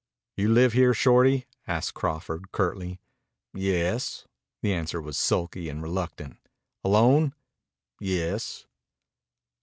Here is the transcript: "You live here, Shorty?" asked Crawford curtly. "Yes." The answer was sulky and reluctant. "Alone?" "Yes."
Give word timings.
"You 0.35 0.49
live 0.49 0.73
here, 0.73 0.95
Shorty?" 0.95 1.45
asked 1.67 1.93
Crawford 1.93 2.51
curtly. 2.51 2.99
"Yes." 3.53 4.25
The 4.63 4.73
answer 4.73 4.99
was 4.99 5.15
sulky 5.15 5.69
and 5.69 5.79
reluctant. 5.79 6.37
"Alone?" 6.83 7.35
"Yes." 7.99 8.65